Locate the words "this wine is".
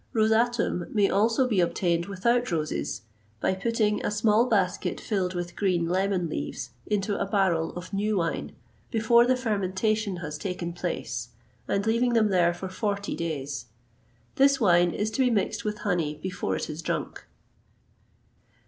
14.37-15.11